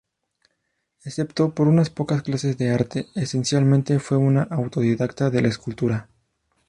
Excepto 1.03 1.53
por 1.53 1.67
unas 1.67 1.91
pocas 1.91 2.23
clases 2.23 2.57
de 2.57 2.71
arte, 2.71 3.05
esencialmente 3.13 3.99
fue 3.99 4.17
un 4.17 4.39
autodidacta 4.39 5.29
de 5.29 5.43
la 5.43 5.49
escultura. 5.49 6.09